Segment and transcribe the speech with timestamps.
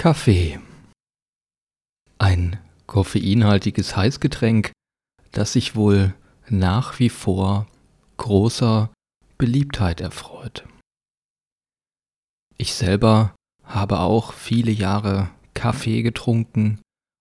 [0.00, 0.58] Kaffee.
[2.16, 4.72] Ein koffeinhaltiges Heißgetränk,
[5.30, 6.14] das sich wohl
[6.48, 7.66] nach wie vor
[8.16, 8.88] großer
[9.36, 10.64] Beliebtheit erfreut.
[12.56, 16.80] Ich selber habe auch viele Jahre Kaffee getrunken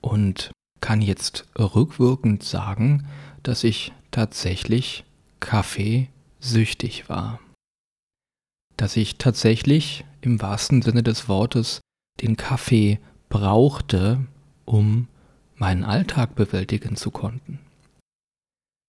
[0.00, 3.08] und kann jetzt rückwirkend sagen,
[3.42, 5.04] dass ich tatsächlich
[5.40, 6.08] Kaffee
[6.38, 7.40] süchtig war.
[8.76, 11.80] Dass ich tatsächlich im wahrsten Sinne des Wortes
[12.22, 12.98] den Kaffee
[13.28, 14.26] brauchte,
[14.64, 15.08] um
[15.56, 17.58] meinen Alltag bewältigen zu konnten.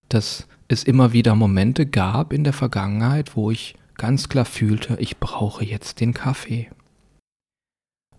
[0.10, 5.18] Dass es immer wieder Momente gab in der Vergangenheit, wo ich ganz klar fühlte, ich
[5.18, 6.70] brauche jetzt den Kaffee.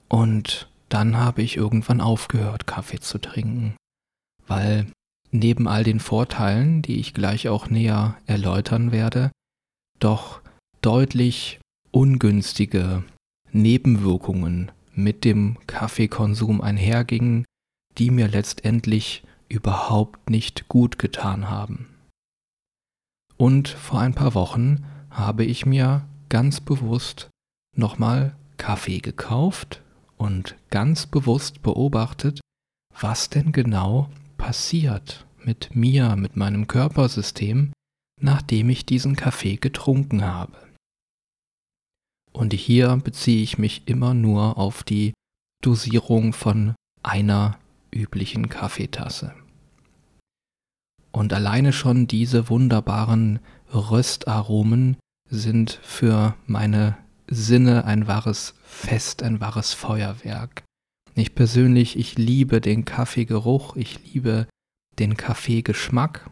[0.08, 3.76] Und dann habe ich irgendwann aufgehört, Kaffee zu trinken,
[4.46, 4.86] weil
[5.30, 9.32] neben all den Vorteilen, die ich gleich auch näher erläutern werde,
[9.98, 10.42] doch
[10.82, 11.58] deutlich
[11.90, 13.04] ungünstige
[13.50, 17.44] Nebenwirkungen mit dem Kaffeekonsum einhergingen,
[17.98, 21.88] die mir letztendlich überhaupt nicht gut getan haben.
[23.36, 27.28] Und vor ein paar Wochen habe ich mir ganz bewusst
[27.76, 29.82] nochmal Kaffee gekauft
[30.16, 32.40] und ganz bewusst beobachtet,
[32.98, 37.72] was denn genau passiert mit mir, mit meinem Körpersystem,
[38.20, 40.52] nachdem ich diesen Kaffee getrunken habe.
[42.32, 45.12] Und hier beziehe ich mich immer nur auf die
[45.62, 47.58] Dosierung von einer
[47.92, 49.34] üblichen Kaffeetasse.
[51.12, 53.40] Und alleine schon diese wunderbaren
[53.72, 54.96] Röstaromen
[55.28, 56.96] sind für meine
[57.28, 60.64] Sinne ein wahres Fest, ein wahres Feuerwerk.
[61.14, 64.46] Ich persönlich, ich liebe den Kaffeegeruch, ich liebe
[64.98, 66.30] den Kaffeegeschmack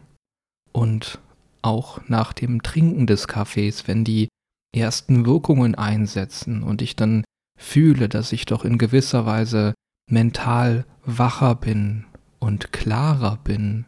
[0.71, 1.19] und
[1.61, 4.27] auch nach dem Trinken des Kaffees, wenn die
[4.75, 7.23] ersten Wirkungen einsetzen und ich dann
[7.57, 9.73] fühle, dass ich doch in gewisser Weise
[10.09, 12.05] mental wacher bin
[12.39, 13.85] und klarer bin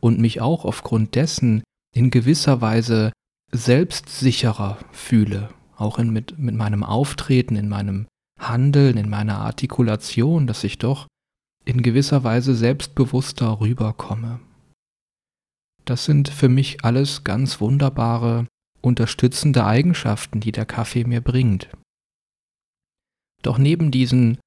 [0.00, 1.62] und mich auch aufgrund dessen
[1.94, 3.12] in gewisser Weise
[3.52, 8.06] selbstsicherer fühle, auch in, mit, mit meinem Auftreten, in meinem
[8.38, 11.06] Handeln, in meiner Artikulation, dass ich doch
[11.64, 14.40] in gewisser Weise selbstbewusster rüberkomme.
[15.84, 18.46] Das sind für mich alles ganz wunderbare
[18.86, 21.68] unterstützende Eigenschaften, die der Kaffee mir bringt.
[23.42, 24.38] Doch neben diesen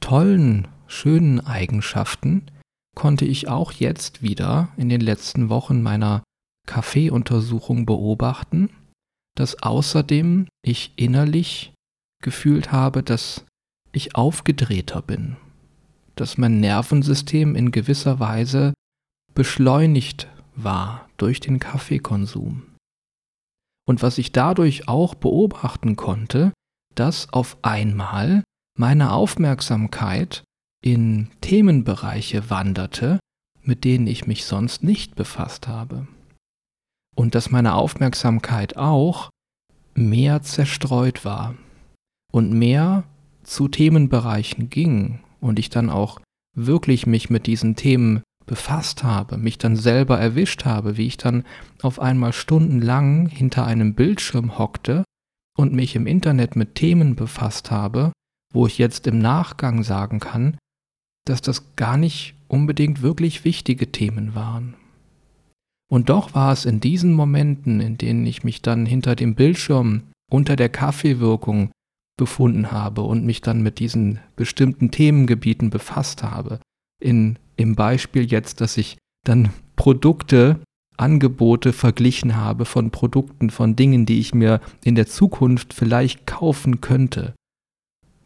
[0.00, 2.50] tollen, schönen Eigenschaften
[2.96, 6.22] konnte ich auch jetzt wieder in den letzten Wochen meiner
[6.66, 8.70] Kaffeeuntersuchung beobachten,
[9.36, 11.74] dass außerdem ich innerlich
[12.22, 13.44] gefühlt habe, dass
[13.92, 15.36] ich aufgedrehter bin,
[16.16, 18.72] dass mein Nervensystem in gewisser Weise
[19.34, 22.73] beschleunigt war durch den Kaffeekonsum.
[23.86, 26.52] Und was ich dadurch auch beobachten konnte,
[26.94, 28.42] dass auf einmal
[28.78, 30.42] meine Aufmerksamkeit
[30.82, 33.18] in Themenbereiche wanderte,
[33.62, 36.06] mit denen ich mich sonst nicht befasst habe.
[37.16, 39.30] Und dass meine Aufmerksamkeit auch
[39.94, 41.54] mehr zerstreut war
[42.32, 43.04] und mehr
[43.44, 46.20] zu Themenbereichen ging und ich dann auch
[46.56, 51.44] wirklich mich mit diesen Themen befasst habe, mich dann selber erwischt habe, wie ich dann
[51.82, 55.04] auf einmal stundenlang hinter einem Bildschirm hockte
[55.56, 58.12] und mich im Internet mit Themen befasst habe,
[58.52, 60.56] wo ich jetzt im Nachgang sagen kann,
[61.26, 64.74] dass das gar nicht unbedingt wirklich wichtige Themen waren.
[65.90, 70.04] Und doch war es in diesen Momenten, in denen ich mich dann hinter dem Bildschirm
[70.30, 71.70] unter der Kaffeewirkung
[72.16, 76.60] befunden habe und mich dann mit diesen bestimmten Themengebieten befasst habe,
[77.00, 80.60] in im Beispiel jetzt, dass ich dann Produkte,
[80.96, 86.80] Angebote verglichen habe von Produkten, von Dingen, die ich mir in der Zukunft vielleicht kaufen
[86.80, 87.34] könnte.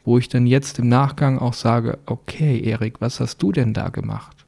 [0.04, 3.88] Wo ich dann jetzt im Nachgang auch sage, okay, Erik, was hast du denn da
[3.88, 4.46] gemacht?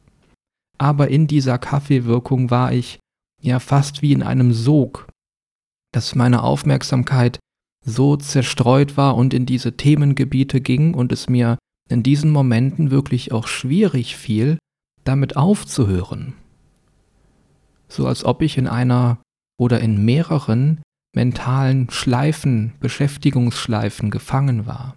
[0.78, 2.98] Aber in dieser Kaffeewirkung war ich
[3.42, 5.08] ja fast wie in einem Sog,
[5.92, 7.38] dass meine Aufmerksamkeit
[7.84, 11.58] so zerstreut war und in diese Themengebiete ging und es mir
[11.88, 14.58] in diesen Momenten wirklich auch schwierig fiel,
[15.04, 16.34] damit aufzuhören.
[17.88, 19.18] So als ob ich in einer
[19.58, 20.80] oder in mehreren
[21.14, 24.96] mentalen Schleifen, Beschäftigungsschleifen gefangen war.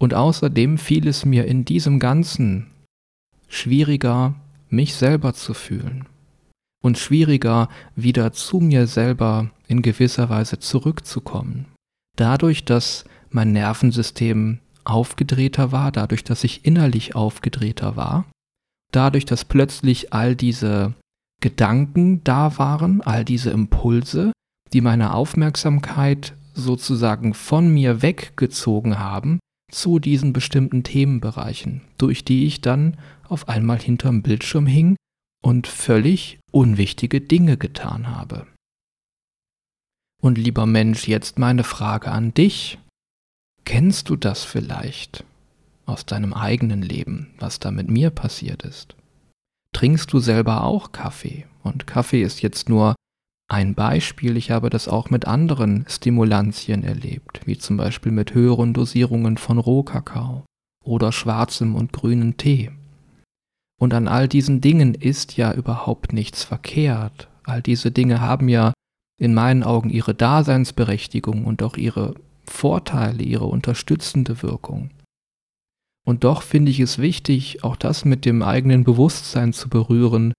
[0.00, 2.66] Und außerdem fiel es mir in diesem Ganzen
[3.48, 4.34] schwieriger,
[4.68, 6.06] mich selber zu fühlen
[6.82, 11.66] und schwieriger, wieder zu mir selber in gewisser Weise zurückzukommen.
[12.16, 18.24] Dadurch, dass mein Nervensystem aufgedrehter war, dadurch, dass ich innerlich aufgedrehter war
[18.90, 20.94] dadurch, dass plötzlich all diese
[21.40, 24.32] Gedanken da waren, all diese Impulse,
[24.72, 29.40] die meine Aufmerksamkeit sozusagen von mir weggezogen haben,
[29.70, 32.96] zu diesen bestimmten Themenbereichen, durch die ich dann
[33.28, 34.96] auf einmal hinterm Bildschirm hing
[35.42, 38.46] und völlig unwichtige Dinge getan habe.
[40.20, 42.78] Und lieber Mensch, jetzt meine Frage an dich.
[43.64, 45.24] Kennst du das vielleicht
[45.90, 48.96] aus deinem eigenen Leben, was da mit mir passiert ist?
[49.74, 51.46] Trinkst du selber auch Kaffee?
[51.62, 52.94] Und Kaffee ist jetzt nur
[53.48, 58.72] ein Beispiel, ich habe das auch mit anderen Stimulantien erlebt, wie zum Beispiel mit höheren
[58.72, 60.44] Dosierungen von Rohkakao
[60.84, 62.70] oder schwarzem und grünen Tee.
[63.80, 67.28] Und an all diesen Dingen ist ja überhaupt nichts verkehrt.
[67.44, 68.72] All diese Dinge haben ja
[69.18, 72.14] in meinen Augen ihre Daseinsberechtigung und auch ihre
[72.44, 74.90] Vorteile, ihre unterstützende Wirkung.
[76.06, 80.32] Und doch finde ich es wichtig, auch das mit dem eigenen Bewusstsein zu berühren.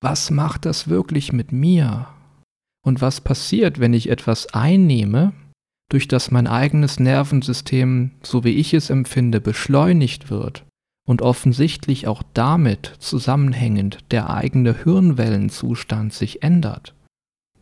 [0.00, 2.08] Was macht das wirklich mit mir?
[2.84, 5.32] Und was passiert, wenn ich etwas einnehme,
[5.90, 10.64] durch das mein eigenes Nervensystem, so wie ich es empfinde, beschleunigt wird
[11.06, 16.94] und offensichtlich auch damit zusammenhängend der eigene Hirnwellenzustand sich ändert?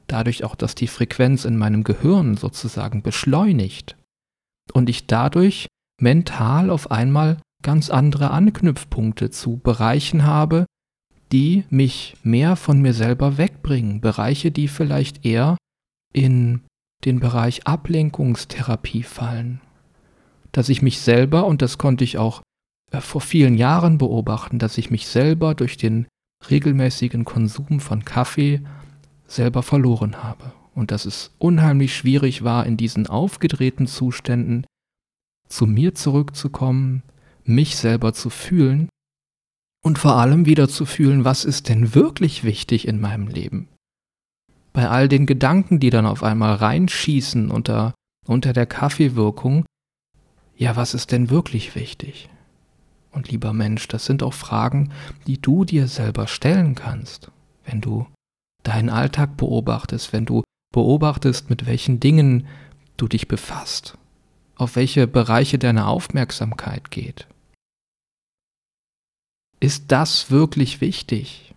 [0.06, 3.96] Dadurch auch, dass die Frequenz in meinem Gehirn sozusagen beschleunigt
[4.72, 5.68] und ich dadurch
[6.02, 10.66] mental auf einmal ganz andere Anknüpfpunkte zu Bereichen habe,
[11.30, 14.00] die mich mehr von mir selber wegbringen.
[14.00, 15.56] Bereiche, die vielleicht eher
[16.12, 16.62] in
[17.04, 19.60] den Bereich Ablenkungstherapie fallen.
[20.50, 22.42] Dass ich mich selber, und das konnte ich auch
[22.90, 26.06] äh, vor vielen Jahren beobachten, dass ich mich selber durch den
[26.50, 28.60] regelmäßigen Konsum von Kaffee
[29.26, 30.52] selber verloren habe.
[30.74, 34.66] Und dass es unheimlich schwierig war, in diesen aufgedrehten Zuständen
[35.52, 37.02] zu mir zurückzukommen,
[37.44, 38.88] mich selber zu fühlen
[39.84, 43.68] und vor allem wieder zu fühlen, was ist denn wirklich wichtig in meinem Leben.
[44.72, 47.94] Bei all den Gedanken, die dann auf einmal reinschießen unter,
[48.26, 49.66] unter der Kaffeewirkung,
[50.56, 52.30] ja, was ist denn wirklich wichtig?
[53.10, 54.90] Und lieber Mensch, das sind auch Fragen,
[55.26, 57.30] die du dir selber stellen kannst,
[57.66, 58.06] wenn du
[58.62, 62.46] deinen Alltag beobachtest, wenn du beobachtest, mit welchen Dingen
[62.96, 63.98] du dich befasst,
[64.56, 67.26] auf welche Bereiche deine Aufmerksamkeit geht.
[69.60, 71.54] Ist das wirklich wichtig?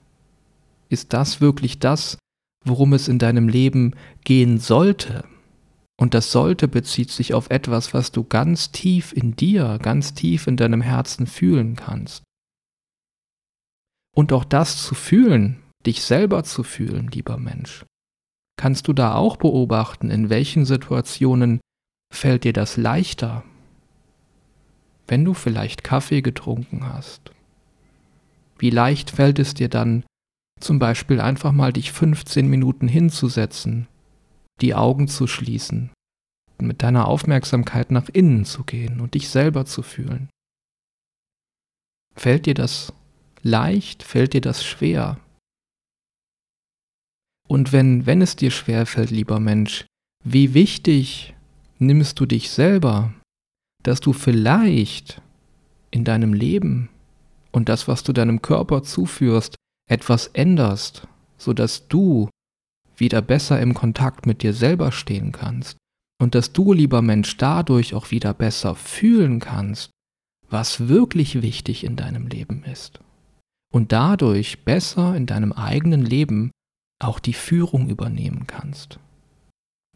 [0.90, 2.18] Ist das wirklich das,
[2.64, 5.26] worum es in deinem Leben gehen sollte?
[6.00, 10.46] Und das sollte bezieht sich auf etwas, was du ganz tief in dir, ganz tief
[10.46, 12.24] in deinem Herzen fühlen kannst.
[14.16, 17.86] Und auch das zu fühlen, dich selber zu fühlen, lieber Mensch,
[18.58, 21.60] kannst du da auch beobachten, in welchen Situationen
[22.16, 23.44] fällt dir das leichter,
[25.08, 27.32] wenn du vielleicht Kaffee getrunken hast
[28.58, 30.04] wie leicht fällt es dir dann,
[30.60, 33.88] zum Beispiel einfach mal dich 15 Minuten hinzusetzen,
[34.62, 35.92] die Augen zu schließen,
[36.62, 40.30] mit deiner Aufmerksamkeit nach innen zu gehen und dich selber zu fühlen.
[42.16, 42.94] Fällt dir das
[43.42, 44.04] leicht?
[44.04, 45.20] Fällt dir das schwer?
[47.48, 49.86] Und wenn, wenn es dir schwer fällt, lieber Mensch,
[50.24, 51.35] wie wichtig
[51.80, 53.14] nimmst du dich selber,
[53.84, 55.22] dass du vielleicht
[55.92, 56.90] in deinem Leben
[57.52, 59.56] und das, was du deinem Körper zuführst,
[59.90, 61.08] etwas änderst,
[61.38, 62.30] sodass du
[62.98, 65.78] wieder besser im Kontakt mit dir selber stehen kannst
[66.20, 69.92] und dass du, lieber Mensch, dadurch auch wieder besser fühlen kannst,
[70.50, 73.00] was wirklich wichtig in deinem Leben ist.
[73.74, 76.52] Und dadurch besser in deinem eigenen Leben
[77.02, 79.00] auch die Führung übernehmen kannst.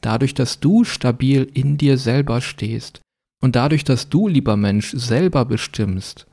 [0.01, 3.01] Dadurch, dass du stabil in dir selber stehst
[3.41, 6.25] und dadurch, dass du, lieber Mensch, selber bestimmst,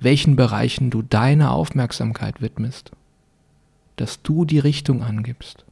[0.00, 2.92] welchen Bereichen du deine Aufmerksamkeit widmest,
[3.96, 5.64] dass du die Richtung angibst.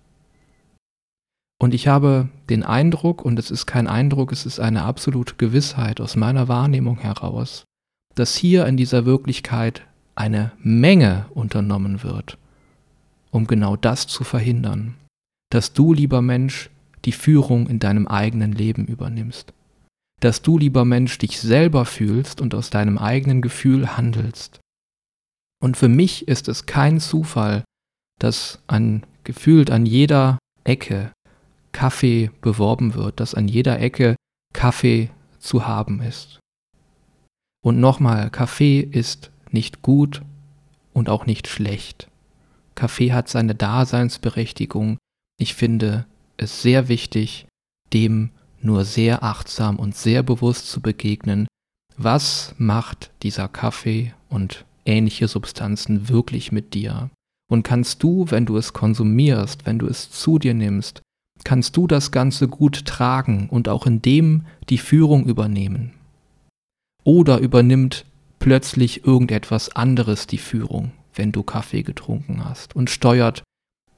[1.58, 6.00] Und ich habe den Eindruck, und es ist kein Eindruck, es ist eine absolute Gewissheit
[6.00, 7.64] aus meiner Wahrnehmung heraus,
[8.14, 9.82] dass hier in dieser Wirklichkeit
[10.14, 12.36] eine Menge unternommen wird,
[13.30, 14.96] um genau das zu verhindern,
[15.52, 16.70] dass du, lieber Mensch,
[17.04, 19.52] die Führung in deinem eigenen Leben übernimmst
[20.22, 24.60] dass du, lieber Mensch, dich selber fühlst und aus deinem eigenen Gefühl handelst.
[25.60, 27.64] Und für mich ist es kein Zufall,
[28.20, 31.12] dass an gefühlt an jeder Ecke
[31.72, 34.14] Kaffee beworben wird, dass an jeder Ecke
[34.54, 36.38] Kaffee zu haben ist.
[37.64, 40.22] Und nochmal, Kaffee ist nicht gut
[40.92, 42.08] und auch nicht schlecht.
[42.74, 44.98] Kaffee hat seine Daseinsberechtigung.
[45.42, 46.06] Ich finde
[46.36, 47.48] es sehr wichtig,
[47.92, 48.30] dem
[48.60, 51.48] nur sehr achtsam und sehr bewusst zu begegnen,
[51.96, 57.10] was macht dieser Kaffee und ähnliche Substanzen wirklich mit dir?
[57.50, 61.02] Und kannst du, wenn du es konsumierst, wenn du es zu dir nimmst,
[61.42, 65.92] kannst du das Ganze gut tragen und auch in dem die Führung übernehmen.
[67.02, 68.04] Oder übernimmt
[68.38, 73.42] plötzlich irgendetwas anderes die Führung, wenn du Kaffee getrunken hast und steuert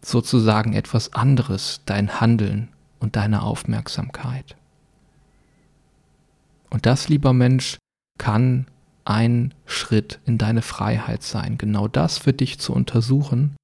[0.04, 2.68] sozusagen etwas anderes dein Handeln
[3.00, 4.56] und deine Aufmerksamkeit.
[6.70, 7.78] Und das, lieber Mensch,
[8.18, 8.66] kann
[9.04, 13.56] ein Schritt in deine Freiheit sein, genau das für dich zu untersuchen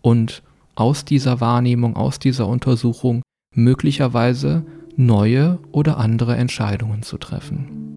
[0.00, 0.42] und
[0.74, 3.22] aus dieser Wahrnehmung, aus dieser Untersuchung
[3.54, 4.64] möglicherweise
[4.96, 7.92] neue oder andere Entscheidungen zu treffen.